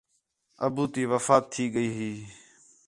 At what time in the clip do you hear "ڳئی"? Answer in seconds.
1.73-1.89